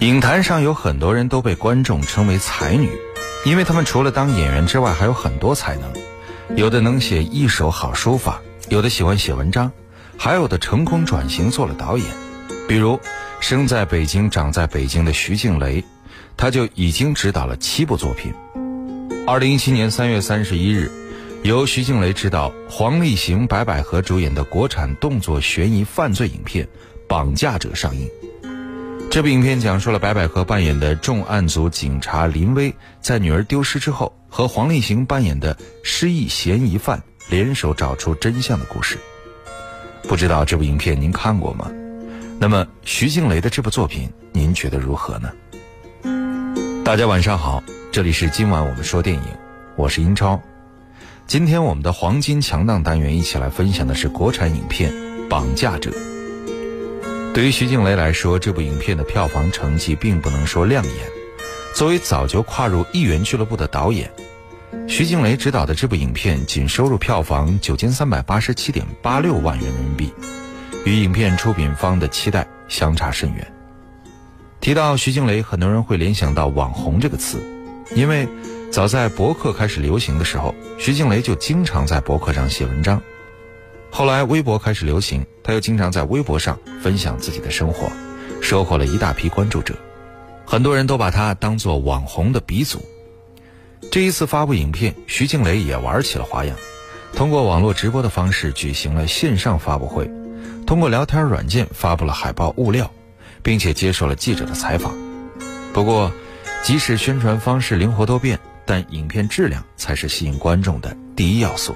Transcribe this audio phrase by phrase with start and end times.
[0.00, 2.88] 影坛上有很多人都被观众称为才女，
[3.44, 5.92] 因为他们除了当演员之外还有很多才能，
[6.56, 8.40] 有的能写一手好书法，
[8.70, 9.70] 有的喜欢写文章，
[10.16, 12.06] 还有的成功转型做了导演。
[12.66, 12.98] 比如
[13.40, 15.84] 生在北京长在北京的徐静蕾，
[16.34, 18.32] 她就已经执导了七部作品。
[19.26, 20.90] 二零一七年三月三十一日，
[21.42, 26.64] 由徐静蕾执导、黄立行、白百合主演的国产动作悬疑犯罪影片
[27.06, 28.08] 《绑架者》上映。
[29.10, 38.96] 这部影片讲述了白百合扮演的重案组警察林薇在女儿丢失之后，和黄立行扮演的失忆嫌疑犯联手找出真相的故事。
[40.04, 41.68] 不知道这部影片您看过吗？
[42.38, 45.32] 那么徐静蕾的这部作品您觉得如何呢？
[46.84, 49.22] 大家晚上好，这里是今晚我们说电影，
[49.74, 50.40] 我是英超。
[51.26, 54.92] 今天我们的黄金强档单元一起来分享的是国产影片
[55.28, 55.90] 《绑架者》。
[57.32, 60.94] 对于徐静蕾来说，这部影片的票房成绩并不能说亮眼。
[61.72, 64.10] 作为早就跨入亿元俱乐部的导演，
[64.88, 70.12] 徐静蕾执导的这部影片仅收入票房九千三百八十七点八六万元人民币，
[70.84, 73.52] 与影片出品方的期待相差甚远。
[74.60, 77.40] 提到徐静蕾，很多人会联想到“网红”这个词，
[77.94, 78.28] 因为
[78.72, 83.00] 早在博客开始流行的时候，徐静蕾就经常在博客上写文章。
[83.92, 87.90] 后来微博开始流行，他又经常在微博上分享自己的生活，
[88.40, 89.74] 收获了一大批关注者。
[90.46, 92.80] 很多人都把他当做网红的鼻祖。
[93.90, 96.56] 这一次发布影片，徐静蕾也玩起了花样，
[97.14, 100.10] 通过网络直播的方式举行了线上发布会，
[100.66, 102.90] 通过聊天软件发布了海报物料，
[103.42, 104.94] 并且接受了记者的采访。
[105.72, 106.12] 不过，
[106.62, 111.74] 即使宣传方式灵活多变，但影片质量才是吸引观众的第一要素。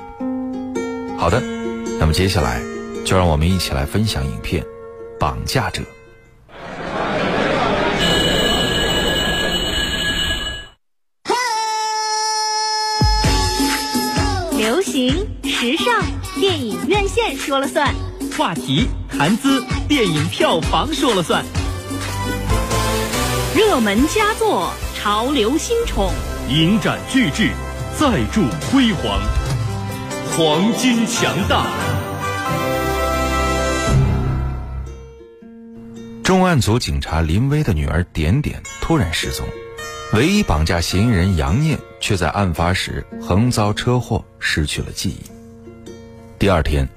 [1.19, 1.64] 好的。
[2.05, 2.61] 那么接下来，
[3.03, 4.63] 就让我们一起来分享影片
[5.19, 5.81] 《绑架者》。
[14.59, 16.03] 流行时尚，
[16.39, 17.89] 电影院线说了算；
[18.37, 21.43] 话题谈资，电影票房说了算；
[23.57, 26.13] 热门佳作，潮流新宠，
[26.51, 27.53] 影展巨制，
[27.99, 29.19] 再铸辉煌。
[30.37, 31.65] 黄金强大。
[36.35, 39.47] 重案组警察林薇的女儿点点突然失踪，
[40.15, 45.21] 唯一绑架嫌疑人杨念却在案发时横遭车祸，失去了记忆。
[46.37, 46.89] 第二天，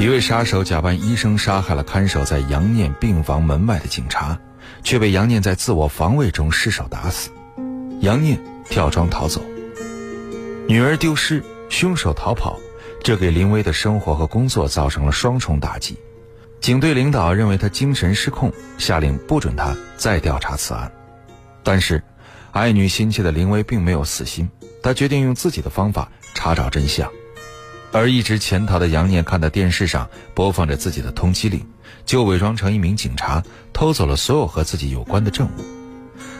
[0.00, 4.36] 一位杀手假扮医生杀害了看守在杨念病房门外的警察，
[4.82, 7.30] 却被杨念在自我防卫中失手打死。
[8.00, 8.36] 杨念
[8.68, 9.40] 跳窗逃走，
[10.66, 11.44] 女儿丢失。
[11.68, 12.58] 凶手逃跑，
[13.04, 15.96] 这给林薇的生活和工作造成了双重打击。
[16.64, 20.90] 警队领导认为他精神失控，下令不准他再调查此案。
[21.62, 22.02] 但是，
[22.52, 24.48] 爱女心切的林薇并没有死心，
[24.82, 27.06] 她决定用自己的方法查找真相。
[27.92, 31.62] 而一直潜逃的杨念看到电视上播放着自己的通缉令，
[32.06, 33.42] 就伪装成一名警察，
[33.74, 35.64] 偷走了所有和自己有关的证物。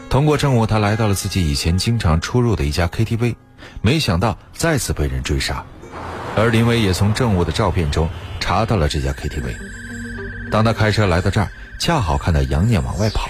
[0.09, 3.35] 通过证物，他来到了自己以前经常出入的一家 KTV。
[3.83, 5.63] 没想到再次被人追杀，
[6.35, 8.09] 而林薇也从证物的照片中
[8.39, 9.55] 查到了这家 KTV。
[10.51, 11.47] 当他开车来到这儿，
[11.79, 13.29] 恰好看到杨念往外跑，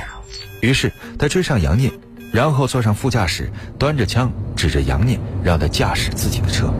[0.61, 1.91] 于是他追上杨念，
[2.31, 3.49] 然后坐上副驾驶，
[3.79, 6.71] 端着枪指着杨念，让他驾驶自己的车。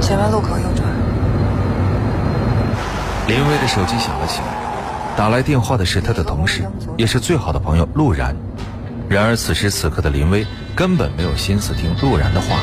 [0.00, 0.88] 前面路口右转。
[3.28, 4.46] 林薇的手机响了起来，
[5.16, 6.62] 打来电话的是他的同事，
[6.96, 8.34] 也是最好的朋友陆然。
[9.08, 12.56] 然而此时此刻的林薇根本没有心思听陆然的话。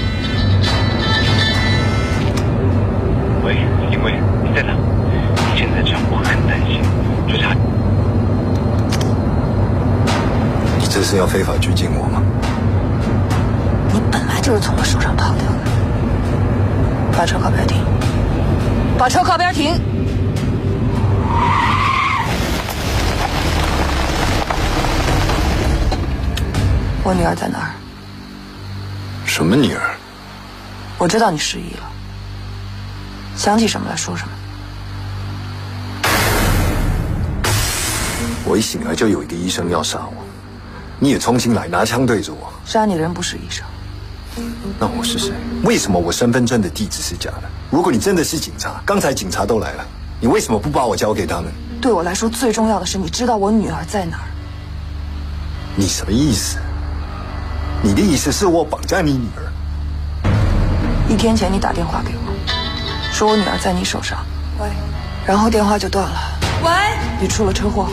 [3.46, 3.56] 喂，
[3.90, 4.14] 林薇，
[4.44, 4.74] 你在哪？
[7.30, 7.38] 你现在这样我很担心。
[7.38, 7.54] 追查。
[10.80, 12.22] 你这是要非法拘禁我吗？
[13.94, 15.58] 你本来就是从我手上跑掉的。
[17.16, 17.86] 把车靠边停。
[18.98, 19.80] 把车靠边停。
[27.04, 27.72] 我女儿在哪儿？
[29.26, 29.96] 什么女儿？
[30.98, 31.84] 我知道你失忆了，
[33.36, 34.32] 想起什么来说什么。
[38.50, 40.24] 我一醒来就有一个医生要杀我，
[40.98, 42.52] 你也冲进来拿枪对着我。
[42.66, 43.64] 杀你的人不是医生，
[44.80, 45.32] 那我是谁？
[45.64, 47.44] 为什么我身份证的地址是假的？
[47.70, 49.86] 如果你真的是警察，刚才警察都来了，
[50.20, 51.52] 你为什么不把我交给他们？
[51.80, 54.26] 对我来说，最重要的是你知道我女儿在哪儿。
[55.76, 56.58] 你什么意思？
[57.84, 59.46] 你的意思是我绑架你女儿？
[61.08, 64.26] 一天前你打电话给我，说我女儿在你手上。
[64.60, 64.68] 喂，
[65.24, 66.20] 然后电话就断了。
[66.64, 66.72] 喂，
[67.22, 67.88] 你出了车祸。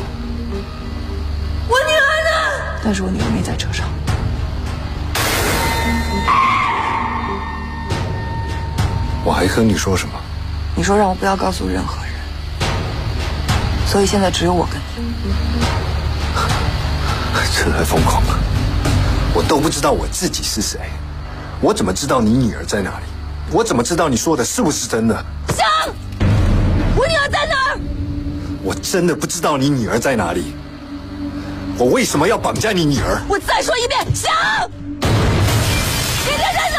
[2.89, 3.85] 但是我女儿没在车上。
[9.25, 10.15] 我还和你说什么？
[10.77, 12.13] 你说让我不要告诉任何人，
[13.89, 14.85] 所以现在只有我跟你。
[17.57, 18.39] 这太疯狂了！
[19.35, 20.79] 我都不知道我自己是谁，
[21.61, 23.05] 我怎么知道你女儿在哪里？
[23.51, 25.27] 我怎么知道你说的是不是真的？
[25.49, 25.67] 香，
[26.95, 27.81] 我女儿在哪儿？
[28.63, 30.55] 我真的不知道你女儿在哪里。
[31.79, 33.21] 我为什么要绑架你女儿？
[33.29, 34.33] 我再说一遍，想，
[35.03, 36.79] 你人在哪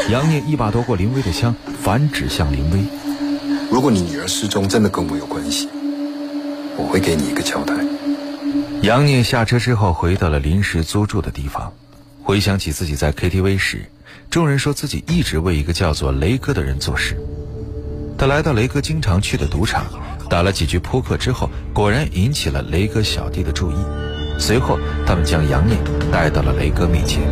[0.00, 0.08] 儿？
[0.08, 2.84] 杨念一把夺过林薇的枪，反指向林薇。
[3.70, 5.68] 如果你女儿失踪真的跟我有关系，
[6.78, 7.74] 我会给你一个交代。
[8.80, 11.70] 杨念下车之后，回到了临时租住的地方，
[12.22, 13.90] 回想起自己在 KTV 时，
[14.30, 17.14] 众人说自己一直为一个叫做雷哥的人做事。
[18.16, 19.84] 他来到雷哥经常去的赌场，
[20.28, 23.74] 打了几局扑克之后，果然引起了雷哥小弟的注意。
[24.38, 25.78] 随后，他们将杨念
[26.12, 27.22] 带到了雷哥面前。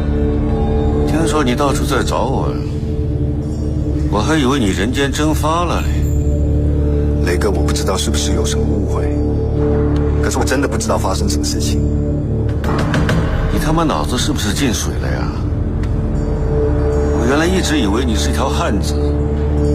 [1.06, 2.49] 听说你到处在找我，
[4.11, 5.88] 我还以为你人间蒸发了嘞。
[7.26, 9.05] 雷哥，我不知道是不是有什么误会，
[10.23, 11.82] 可是我真的不知道发生什么事情。
[13.52, 15.29] 你他妈脑子是不是进水了呀？
[17.20, 18.94] 我原来一直以为你是一条汉子，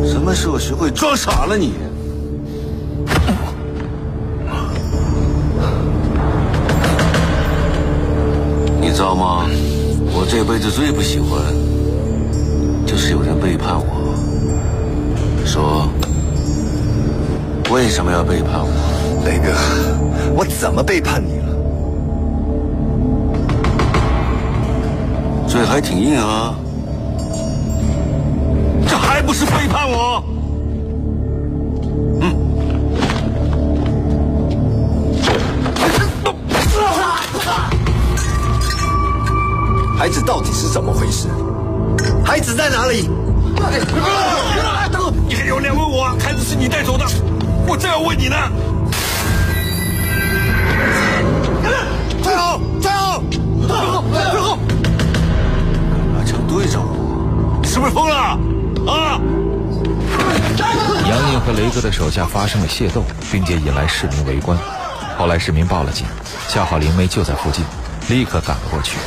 [0.05, 1.73] 什么时候学会装傻了你？
[9.09, 9.43] 道吗？
[10.13, 11.41] 我这辈子最不喜欢，
[12.85, 14.13] 就是有人背叛我。
[15.43, 15.89] 说，
[17.73, 18.69] 为什么要背叛我？
[19.25, 19.51] 雷哥，
[20.35, 21.47] 我怎么背叛你了？
[25.47, 26.53] 嘴还挺硬啊，
[28.87, 30.23] 这还不是背叛我？
[39.99, 41.27] 孩子到底是怎么回事？
[42.23, 43.09] 孩子在哪里？
[45.27, 46.17] 你还有脸问我？
[46.23, 47.05] 孩子是你带走的，
[47.67, 48.37] 我正要问你呢。
[52.23, 52.61] 退后！
[52.81, 53.21] 退后！
[53.67, 54.03] 退后！
[54.09, 54.57] 退后！
[56.15, 58.15] 拿枪对着我，你是不是疯了？
[58.89, 59.19] 啊！
[61.09, 64.57] 杨宁和雷哥的手下发生了械斗，并且引来市民围观。
[65.17, 66.07] 后来市民报了警，
[66.47, 67.65] 恰好林薇就在附近，
[68.07, 68.97] 立刻赶了过去。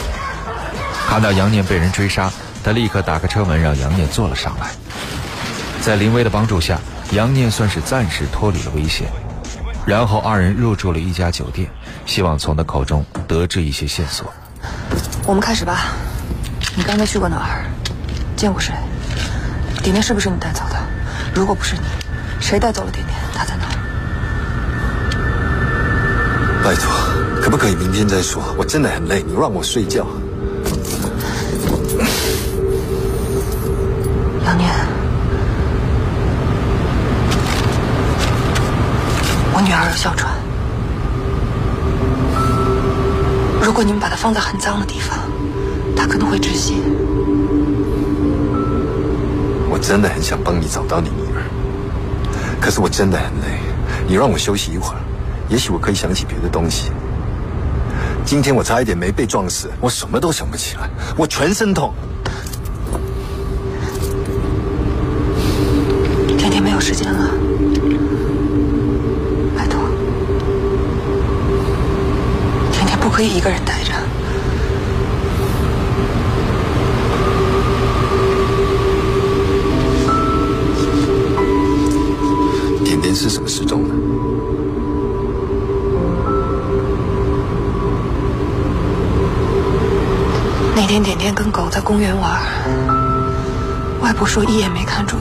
[1.13, 2.33] 看到杨念被人追杀，
[2.65, 4.71] 他立刻打开车门让杨念坐了上来。
[5.83, 6.79] 在林薇的帮助下，
[7.11, 9.09] 杨念算是暂时脱离了危险。
[9.85, 11.69] 然后二人入住了一家酒店，
[12.07, 14.33] 希望从他口中得知一些线索。
[15.27, 15.93] 我们开始吧。
[16.75, 17.67] 你刚才去过哪儿？
[18.35, 18.73] 见过谁？
[19.83, 20.77] 点点是不是你带走的？
[21.35, 21.83] 如果不是你，
[22.41, 23.19] 谁带走了点点？
[23.35, 23.77] 他在哪儿？
[26.65, 26.91] 拜托，
[27.43, 28.43] 可不可以明天再说？
[28.57, 30.07] 我真的很累，你让我睡觉。
[34.53, 34.71] 杨念，
[39.55, 40.31] 我女儿有哮喘，
[43.63, 45.19] 如果你们把她放在很脏的地方，
[45.97, 46.83] 她可能会窒息。
[49.71, 51.41] 我真的很想帮你找到你女儿，
[52.61, 53.59] 可是我真的很累，
[54.07, 55.01] 你让我休息一会儿，
[55.49, 56.93] 也许我可以想起别的东西。
[58.23, 61.95] 今天我差一点没被撞死，我什么都想不起来，我全身痛。
[66.39, 67.31] 甜甜没有时间了，
[69.57, 69.81] 拜托，
[72.73, 73.93] 甜甜不可以一个人待着。
[82.85, 83.95] 点点是什么失踪的？
[90.75, 92.43] 那天点点跟狗在公园玩，
[94.03, 95.17] 外婆说一眼没看住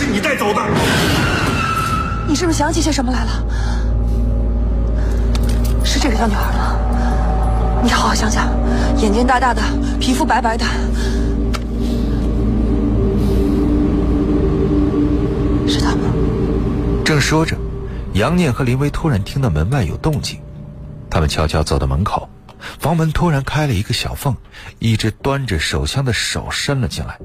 [0.00, 0.62] 是你带走的。
[2.26, 3.44] 你是不是想起些什么来了？
[5.84, 6.74] 是这个小女孩吗？
[7.82, 8.48] 你好好想想，
[8.96, 9.60] 眼睛大大的，
[10.00, 10.64] 皮肤白白的，
[15.68, 15.98] 是她吗？
[17.04, 17.54] 正说着，
[18.14, 20.40] 杨念和林薇突然听到门外有动静，
[21.10, 22.26] 他们悄悄走到门口，
[22.78, 24.34] 房门突然开了一个小缝，
[24.78, 27.18] 一只端着手枪的手伸了进来。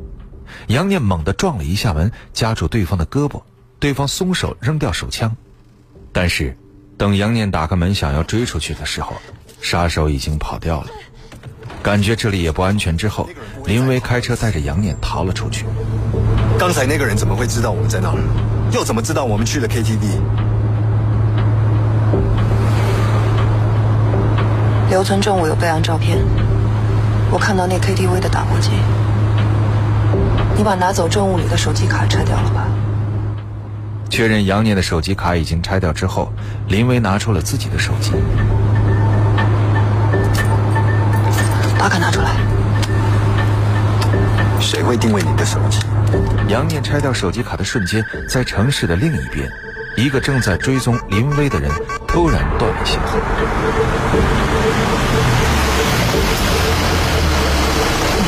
[0.67, 3.41] 杨念猛地撞了一下门，夹住对方的胳膊，
[3.79, 5.35] 对方松手扔掉手枪。
[6.11, 6.55] 但是，
[6.97, 9.13] 等杨念打开门想要追出去的时候，
[9.61, 10.87] 杀手已经跑掉了。
[11.83, 13.29] 感觉这里也不安全之后，
[13.65, 15.65] 林威开车带着杨念逃了出去。
[16.57, 18.17] 刚才那个人怎么会知道我们在那儿？
[18.71, 20.19] 又怎么知道我们去了 KTV？
[24.89, 26.17] 留存证我有备案照片，
[27.29, 28.71] 我看到那 KTV 的打火机。
[30.57, 32.65] 你把拿走证物里的手机卡拆掉了吧？
[34.09, 36.31] 确认杨念的手机卡已经拆掉之后，
[36.69, 38.11] 林薇拿出了自己的手机。
[41.77, 42.31] 把卡拿出来。
[44.61, 45.79] 谁会定位你的手机？
[46.47, 49.49] 杨念拆掉手机卡的瞬间，在城市的另一边，
[49.97, 51.69] 一个正在追踪林薇的人
[52.07, 53.17] 突然断了信号。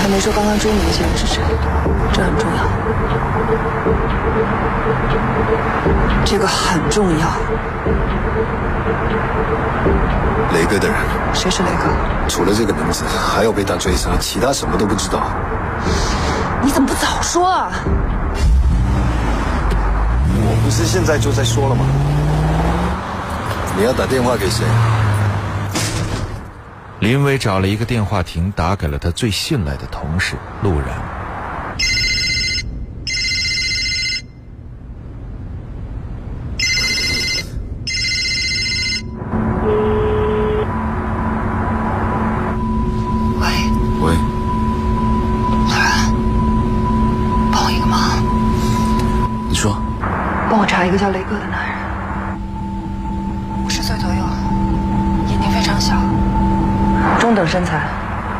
[0.07, 1.41] 你还没说刚刚追你那些人是谁，
[2.13, 2.63] 这很重要。
[6.23, 7.27] 这个很重要。
[10.53, 10.95] 雷哥的人，
[11.33, 11.89] 谁是雷哥？
[12.29, 15.23] 除了这个名字，还有被他追杀，其他什么都不知道。
[16.61, 17.69] 你怎么不早说啊？
[20.39, 21.83] 我不是现在就在说了吗？
[23.75, 24.63] 你要打电话给谁？
[26.99, 30.89] 林伟找了一个电话亭，打给了他最信赖的同事陆然。
[43.39, 43.47] 喂，
[44.01, 44.17] 喂，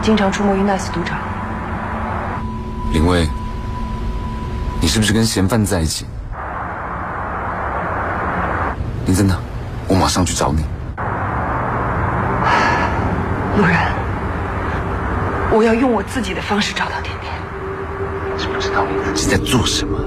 [0.08, 1.18] 经常出没于 Nice 赌场。
[2.94, 3.28] 林薇，
[4.80, 6.06] 你是不是跟嫌犯在一起？
[9.06, 9.36] 你在哪？
[9.86, 10.64] 我马上去找你。
[13.58, 13.92] 陆然，
[15.52, 17.34] 我要用我自己的方式找到点点。
[18.38, 20.00] 知不知道你自己在做什么？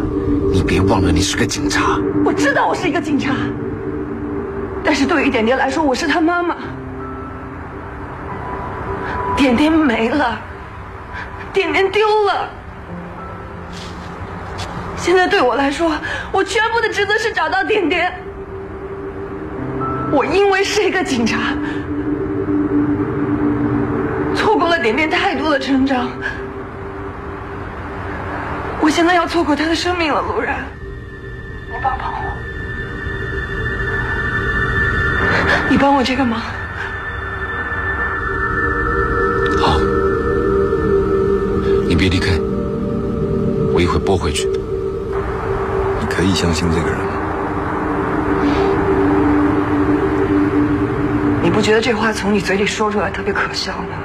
[0.50, 1.98] 你别忘了，你是个警察。
[2.24, 3.34] 我知道我是一个警察，
[4.82, 6.56] 但是对于点点来说，我是他妈妈。
[9.40, 10.38] 点点没了，
[11.50, 12.46] 点点丢了。
[14.98, 15.90] 现在对我来说，
[16.30, 18.12] 我全部的职责是找到点点。
[20.12, 21.38] 我因为是一个警察，
[24.36, 26.10] 错过了点点太多的成长。
[28.78, 30.58] 我现在要错过他的生命了，陆然。
[31.70, 32.18] 你帮帮我，
[35.70, 36.42] 你帮我这个忙。
[42.00, 42.30] 别离开，
[43.74, 44.48] 我一会拨回去。
[46.00, 47.04] 你可以相信这个人吗？
[51.42, 53.98] 你不觉得这话从你嘴里说出来特别可笑吗？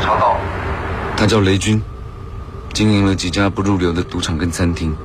[0.00, 0.38] 查到，
[1.14, 1.82] 他叫雷军，
[2.72, 4.96] 经营了几家不入流的赌场跟餐厅，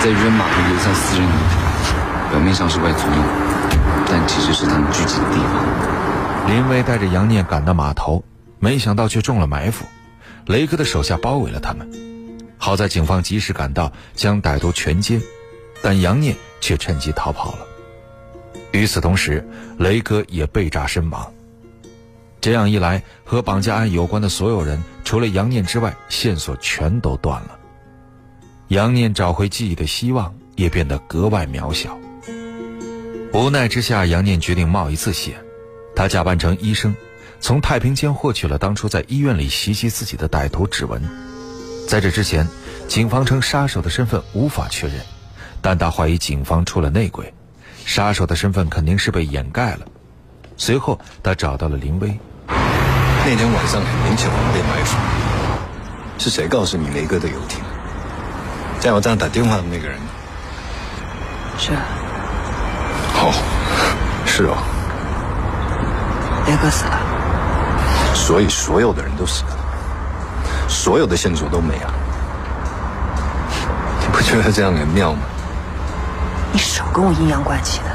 [0.00, 1.58] 在渔人码头留下私人游艇，
[2.30, 3.18] 表面上是外租用，
[4.14, 6.48] 但其实是他们聚集的地方。
[6.48, 8.22] 林威带着杨念赶到码头，
[8.60, 9.84] 没想到却中了埋伏。
[10.46, 11.90] 雷哥的手下包围了他们，
[12.56, 15.20] 好在警方及时赶到，将歹徒全歼，
[15.82, 17.66] 但杨念却趁机逃跑了。
[18.70, 19.44] 与此同时，
[19.78, 21.32] 雷哥也被炸身亡。
[22.40, 27.58] 这样一来，和绑架案有关的所有人，除了杨念之外，线索全都断了。
[28.68, 31.98] 杨念找回记忆的希望也变得格外渺小。
[33.34, 35.34] 无奈之下，杨念决定冒一次险。
[35.96, 36.94] 他假扮成医生，
[37.40, 41.02] 从太平间获取了当初在医院里袭击自己的歹徒指纹。
[41.88, 42.46] 在这之前，
[42.86, 45.00] 警方称杀手的身份无法确认，
[45.60, 47.34] 但他怀疑警方出了内鬼，
[47.84, 49.80] 杀手的身份肯定是被掩盖了。
[50.56, 52.16] 随后，他找到了林威。
[52.46, 54.96] 那天晚上很明显我们被埋伏，
[56.18, 57.58] 是谁告诉你雷哥的游艇？
[58.78, 59.98] 加油站打电话的那个人？
[61.58, 61.72] 是
[63.24, 63.32] 哦，
[64.26, 64.56] 是哦，
[66.46, 67.00] 雷哥死了。
[68.14, 69.56] 所以所有的人都死了，
[70.68, 71.94] 所有的线索都没了。
[74.00, 75.20] 你不觉得这样很妙吗？
[76.52, 77.86] 你少跟我阴阳怪气的。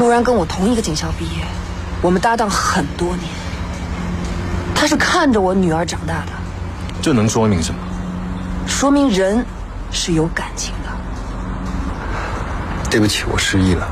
[0.00, 1.44] 陆然跟我同一个警校毕业，
[2.02, 3.28] 我们搭档很多年。
[4.74, 6.32] 他是看着我女儿长大的，
[7.00, 7.80] 这能说明什么？
[8.66, 9.44] 说明人
[9.90, 10.87] 是有感情的。
[12.90, 13.86] 对不起，我失忆了。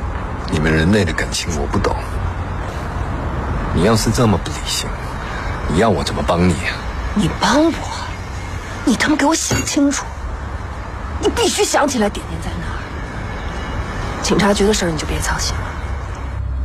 [0.50, 1.94] 你们人类的感情我不懂。
[3.74, 4.88] 你要是这么不理性，
[5.68, 6.72] 你要我怎么帮你啊？
[7.14, 7.72] 你帮我？
[8.84, 10.04] 你他妈给我想清楚！
[11.20, 12.78] 你必须想起来点点在哪儿。
[14.22, 15.62] 警察局的事儿你就别操心了。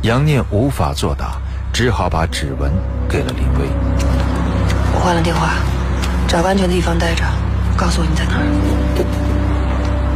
[0.02, 1.32] 杨念无法作答，
[1.72, 2.72] 只好把指纹
[3.08, 3.68] 给了李薇。
[4.94, 5.50] 我换了电话，
[6.28, 7.24] 找个安全的地方待着，
[7.76, 8.42] 告诉我你在哪儿。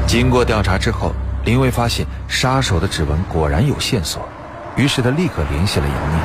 [0.07, 1.13] 经过调查之后，
[1.47, 4.21] 林薇发现杀手的指纹果然有线索，
[4.75, 6.21] 于是他立刻联系了杨念。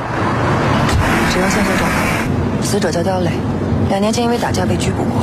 [1.30, 3.30] 只要线索找到了，死者叫刁磊，
[3.88, 5.22] 两年前因为打架被拘捕过，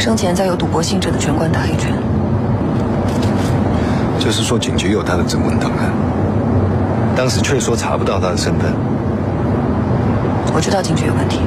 [0.00, 1.92] 生前在有赌博性质的拳馆打黑拳。
[4.18, 5.92] 就是说警局有他的指纹档案，
[7.14, 8.72] 当时却说查不到他的身份。
[10.54, 11.40] 我知道警局有问题，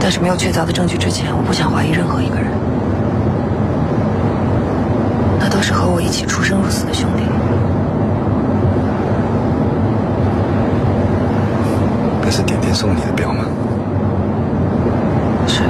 [0.00, 2.46] 但是没有确凿的证据之前，我不想怀疑任何一个人。
[5.60, 7.22] 那都是和我一起出生入死的兄弟。
[12.22, 13.44] 那是点点送你的表吗？
[15.46, 15.60] 是。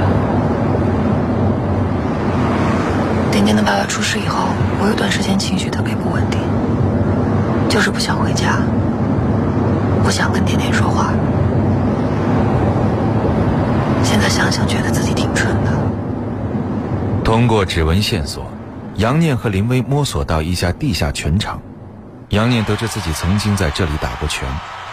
[3.33, 4.47] 点点的爸爸出事以后，
[4.81, 6.39] 我有段时间情绪特别不稳定，
[7.67, 8.59] 就是不想回家，
[10.05, 11.11] 不想跟点点说话。
[14.03, 15.71] 现在想想，觉得自己挺蠢的。
[17.25, 18.45] 通过指纹线索，
[18.97, 21.61] 杨念和林薇摸索到一家地下拳场。
[22.29, 24.47] 杨念得知自己曾经在这里打过拳，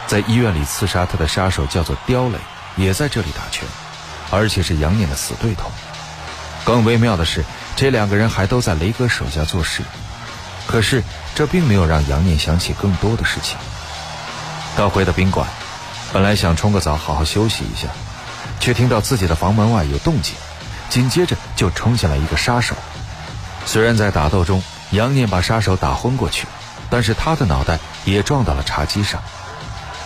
[0.06, 2.38] 在医院里刺杀他的杀手叫做刁磊，
[2.76, 3.66] 也在这里打拳，
[4.30, 5.70] 而且是杨念的死对头。
[6.64, 7.44] 更微妙的是，
[7.76, 9.82] 这两个人还都在雷哥手下做事。
[10.66, 11.02] 可是，
[11.34, 13.56] 这并没有让杨念想起更多的事情。
[14.76, 15.48] 他回到宾馆，
[16.12, 17.88] 本来想冲个澡，好好休息一下，
[18.60, 20.34] 却听到自己的房门外有动静，
[20.88, 22.76] 紧接着就冲进来一个杀手。
[23.68, 26.46] 虽然在打斗中，杨念把杀手打昏过去，
[26.88, 29.22] 但是他的脑袋也撞到了茶几上，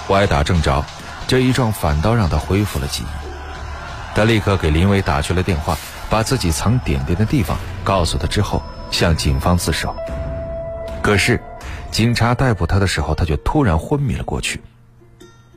[0.09, 0.85] 歪打正着，
[1.29, 4.17] 这一撞反倒让他恢复了记忆。
[4.17, 5.79] 他立刻给林伟打去了电话，
[6.11, 9.95] 把自己藏点点的地方告诉他之后，向警方自首。
[11.01, 11.41] 可是，
[11.93, 14.61] 警察逮捕他的时候，他却突然昏迷了过去。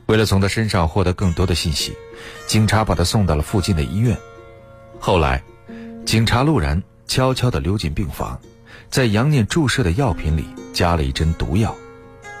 [0.06, 1.92] 为了从他身上获得更多的信息，
[2.46, 4.16] 警察把他送到了附近的医院。
[5.00, 5.42] 后来，
[6.06, 8.40] 警察陆然悄悄地溜进病房，
[8.90, 11.74] 在杨念注射的药品里加了一针毒药。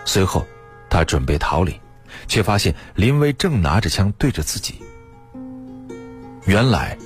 [0.04, 0.46] 随后，
[0.88, 1.80] 他准备逃离，
[2.28, 4.80] 却发现林威正拿着枪对着自己。
[6.44, 6.96] 原来，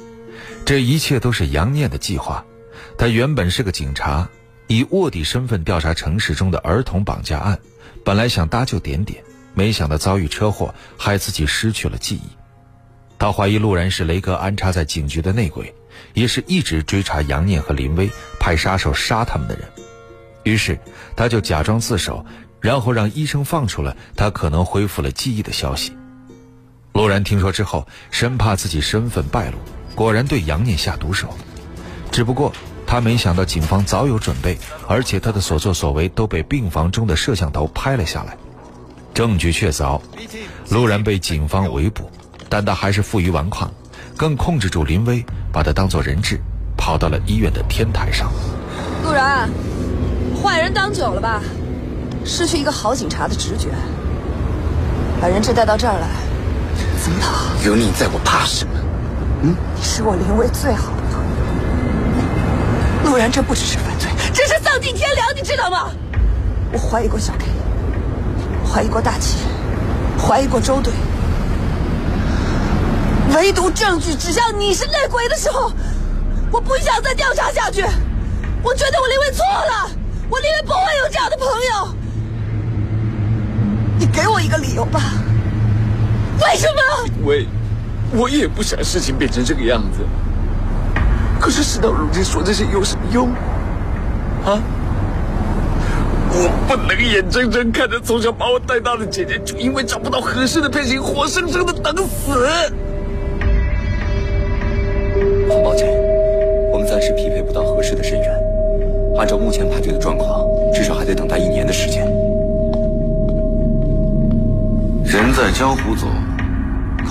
[0.64, 2.44] 这一切都是杨念的计划。
[2.98, 4.28] 他原本是个警察，
[4.66, 7.58] 以卧底身份调查城市中的儿童绑架案，
[8.04, 12.22] 本来想搭救点点，没想到遭遇车祸，害自己失去了记忆。
[13.18, 15.74] 他怀疑陆然是雷哥安插在警局的内鬼，
[16.14, 19.64] 也是一直追查杨念和林威，派杀手杀他们的人。
[20.42, 20.78] 于是，
[21.16, 22.24] 他就假装自首，
[22.60, 25.96] 然后让医生放出了他可能恢复了记忆的消息。
[26.92, 29.58] 陆然听说之后，生怕自己身份败露，
[29.94, 31.28] 果然对杨念下毒手。
[32.10, 32.52] 只不过
[32.86, 34.58] 他没想到警方早有准备，
[34.88, 38.36] 而且他的所作所为都被病房中的摄像头拍了下来，
[39.14, 40.00] 证据确凿。
[40.70, 42.10] 陆然被警方围捕，
[42.48, 43.72] 但他还是负隅顽抗，
[44.20, 46.38] 更控制住林威，把他当作人质，
[46.76, 48.30] 跑到了医院的天台上。
[49.02, 49.48] 陆然，
[50.36, 51.40] 坏人当久了吧？
[52.22, 53.68] 失去一个好警察的直觉，
[55.22, 56.06] 把人质带到这儿来。
[57.02, 57.46] 怎么跑？
[57.64, 58.72] 有你在，我怕什么？
[59.40, 61.24] 嗯，你是我林威最好的朋
[63.06, 63.10] 友。
[63.10, 65.90] 陆然，这不只是犯罪，这是丧尽天良，你知道吗？
[66.74, 67.46] 我怀疑过小 K，
[68.70, 69.38] 怀疑过大齐，
[70.18, 70.92] 怀疑过周队，
[73.34, 75.70] 唯独证据指向你是内鬼的时候，
[76.50, 77.82] 我不想再调查下去。
[78.62, 79.90] 我觉得我林威错了，
[80.28, 81.94] 我林威不会有这样的朋友。
[83.98, 85.00] 你给我一个理由吧。
[86.42, 87.08] 为什么？
[87.20, 87.46] 因为，
[88.12, 89.98] 我也不想事情变成这个样子。
[91.38, 93.28] 可是事到如今，说这些有什么用？
[94.44, 94.60] 啊！
[96.32, 102.72] 我不能眼睁睁看着从小把我带大的姐姐，就因为找不到合适的配型，活生生的等死。
[105.50, 105.88] 很抱歉，
[106.72, 108.30] 我们暂时匹配不到合适的人员。
[109.18, 112.06] 按照目前排队的状况，至少还得等待一年的时间。
[115.04, 116.06] 人在江湖走。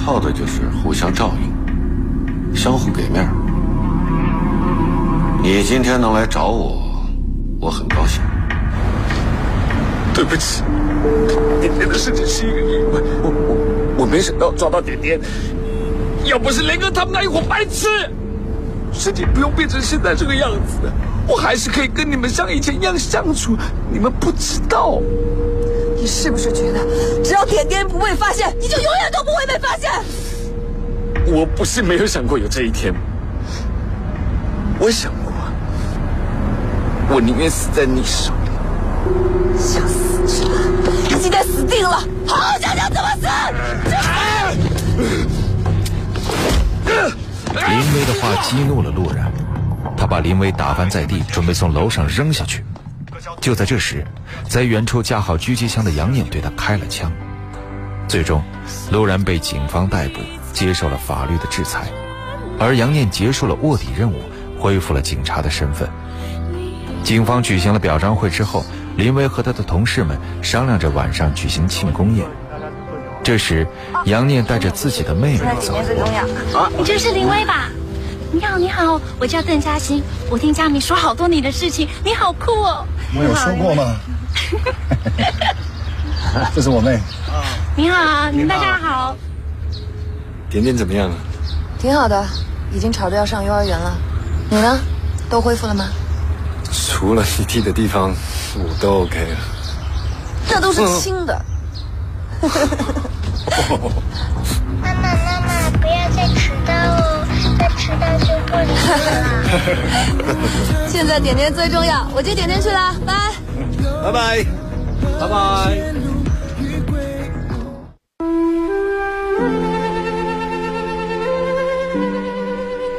[0.06, 3.28] 靠的就是互相照应，相互给面
[5.44, 6.82] 你今天能来找我，
[7.60, 8.22] 我很高兴。
[10.14, 10.64] 对不起，
[11.60, 15.20] 点点的事情是一个意外，我我我没想到抓到点点。
[16.24, 17.88] 要不是雷哥他们那一伙白痴，
[18.92, 20.92] 身体不用变成现在这个样子，
[21.28, 23.58] 我还是可以跟你们像以前一样相处。
[23.92, 25.02] 你们不知道，
[25.96, 26.80] 你是不是觉得
[27.24, 29.92] 只要点点不被发现，你就永远都不会被发现？
[31.28, 32.94] 我不是没有想过有这一天，
[34.80, 35.32] 我想过，
[37.10, 38.50] 我宁愿死在你手里。
[39.58, 40.58] 想死去了，
[41.22, 42.04] 今天死定了！
[42.26, 43.28] 好好想想怎么死。
[47.68, 49.32] 林威的话激怒了陆然，
[49.98, 52.64] 他把林威打翻在地，准备从楼上扔下去。
[53.42, 54.06] 就在这时，
[54.48, 57.12] 在远处架好狙击枪的杨念对他开了枪。
[58.08, 58.42] 最终，
[58.92, 60.22] 陆然被警方逮捕，
[60.54, 61.90] 接受了法律的制裁，
[62.60, 64.16] 而杨念结束了卧底任务，
[64.60, 65.88] 恢复了警察的身份。
[67.04, 72.26] 警方举行了表彰会之后，林威和他的同事们商量着晚上举行庆功宴。
[73.24, 73.68] 这时，
[74.06, 77.70] 杨念带着自己的妹妹走过啊，你就是林威吧？
[78.32, 80.04] 你好，你好，我叫邓嘉欣。
[80.30, 82.86] 我听佳敏说好多你的事情，你好酷哦。
[83.16, 83.96] 我有说过吗？
[86.54, 87.00] 这是我妹。
[87.76, 89.16] 你好，你们大家好。
[90.50, 91.12] 点点怎么样？
[91.78, 92.26] 挺好的，
[92.72, 93.98] 已经吵着要上幼儿园了。
[94.50, 94.80] 你呢？
[95.30, 95.86] 都恢复了吗？
[96.72, 98.12] 除了你踢的地方，
[98.56, 99.38] 我都 OK 了。
[100.50, 101.46] 那都是轻的。
[104.82, 107.26] 妈妈，妈妈，不要再迟到哦，
[107.58, 110.88] 再迟到就不理我了。
[110.88, 113.14] 现在点点最重要，我接点点去了，拜
[114.04, 114.46] 拜拜拜
[115.20, 115.36] 拜拜。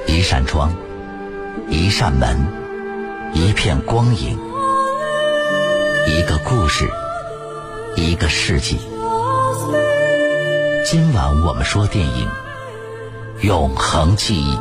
[0.06, 0.72] 一扇窗，
[1.68, 2.36] 一扇门，
[3.32, 4.38] 一片光影，
[6.06, 6.90] 一个故事，
[7.96, 8.89] 一个世纪。
[10.92, 12.28] 今晚我们说电影
[13.46, 14.56] 《永恒记忆》。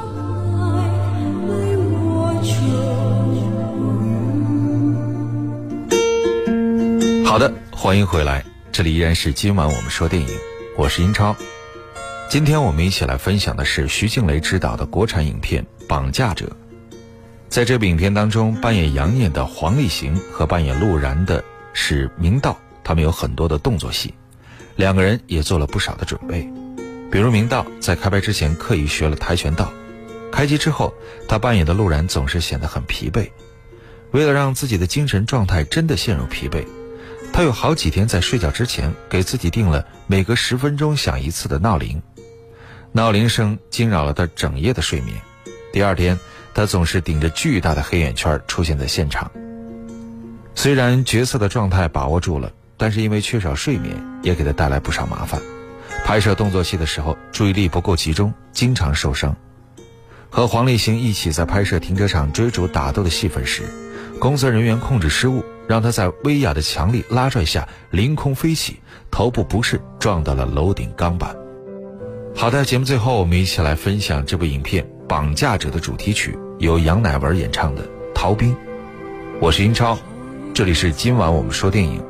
[7.26, 10.30] 好的，欢迎回来，这里依然是今晚我们说电影，
[10.78, 11.36] 我是英超。
[12.30, 16.46] 今天我们一起来分享的是徐静蕾执导的国产影片《绑架者》。
[17.50, 24.14] 在这部影片当中，扮演杨念的黄立行和扮演陆然的是明道，他们有很多的动作戏。
[24.80, 26.50] 两个人也做了不少的准备，
[27.12, 29.70] 比如明道在开拍之前刻意学了跆拳道，
[30.32, 30.94] 开机之后
[31.28, 33.30] 他扮演的陆然总是显得很疲惫。
[34.12, 36.66] 为了让自己的精神状态真的陷入疲惫，
[37.34, 42.02] 他有好几天在睡觉之前给自己定了每隔十分钟响一次的闹铃，
[42.94, 45.14] 闹铃声惊扰了他整夜的睡眠。
[45.74, 46.18] 第二天，
[46.54, 49.30] 他总是顶着巨大的黑眼圈出现在现场。
[50.56, 52.50] 虽然角色的状态把握住了。
[52.80, 55.40] 但是因为缺少睡眠，也给他带来不少麻烦。
[56.06, 59.36] 拍摄动作戏的时候，注意力不够集中，经常受伤。
[60.30, 63.64] 和黄立行一起在拍摄停车场追逐打斗的戏份时，
[64.20, 68.80] 工作人员控制失误，让他在威亚的强力拉拽下凌空飞起，
[69.12, 71.36] 头部不慎撞到了楼顶钢板。
[72.34, 77.84] 好的，节目最后我们一起来分享这部影片《绑架者》的主题曲，由杨乃文演唱的
[78.16, 78.54] 《逃兵》。
[79.42, 79.98] 我是英超，
[80.54, 82.09] 这里是今晚我们说电影。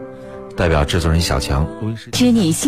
[0.60, 1.66] 代表制作人小强，
[2.12, 2.68] 知你心。